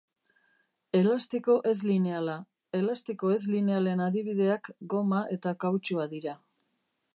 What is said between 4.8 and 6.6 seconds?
goma eta kautxua dira.